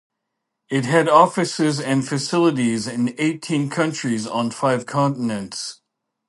[0.71, 5.81] It had offices and facilities in eighteen countries on five continents.